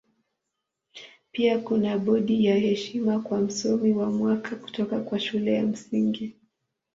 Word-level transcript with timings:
Pia 1.31 1.59
kuna 1.59 1.97
bodi 1.97 2.45
ya 2.45 2.55
heshima 2.55 3.19
kwa 3.19 3.37
Msomi 3.41 3.91
wa 3.93 4.09
Mwaka 4.11 4.55
kutoka 4.55 4.99
kwa 4.99 5.19
Shule 5.19 5.53
ya 5.53 5.63
Msingi. 5.65 6.35